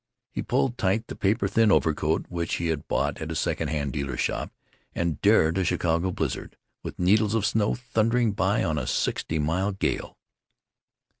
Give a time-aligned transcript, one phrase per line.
[0.31, 3.93] He pulled tight the paper thin overcoat which he had bought at a second hand
[3.93, 4.51] dealer's shop,
[4.95, 9.73] and dared a Chicago blizzard, with needles of snow thundering by on a sixty mile
[9.73, 10.17] gale.